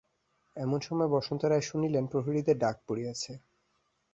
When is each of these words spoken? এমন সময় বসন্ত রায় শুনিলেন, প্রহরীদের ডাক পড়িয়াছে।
এমন 0.55 0.79
সময় 0.79 1.09
বসন্ত 1.15 1.41
রায় 1.43 1.65
শুনিলেন, 1.69 2.03
প্রহরীদের 2.11 2.57
ডাক 2.57 2.75
পড়িয়াছে। 2.87 3.31